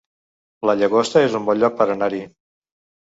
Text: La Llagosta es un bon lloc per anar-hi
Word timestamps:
La 0.69 0.75
Llagosta 0.79 1.23
es 1.27 1.37
un 1.41 1.45
bon 1.51 1.61
lloc 1.65 1.77
per 1.83 1.87
anar-hi 1.97 2.27